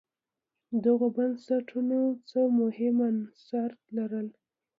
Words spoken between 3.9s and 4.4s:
لرل.